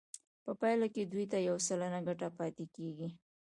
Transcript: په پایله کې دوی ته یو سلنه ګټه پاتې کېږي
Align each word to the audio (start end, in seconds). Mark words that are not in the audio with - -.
په 0.43 0.51
پایله 0.59 0.87
کې 0.93 1.03
دوی 1.11 1.25
ته 1.31 1.37
یو 1.47 1.57
سلنه 1.67 1.99
ګټه 2.07 2.27
پاتې 2.37 2.65
کېږي 2.75 3.07